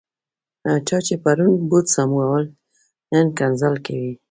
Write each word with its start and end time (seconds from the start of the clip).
چا 0.87 0.97
چې 1.07 1.15
پرون 1.23 1.53
بوټ 1.69 1.85
سمول، 1.95 2.43
نن 3.11 3.27
کنځل 3.37 3.75
کوي. 3.85 4.11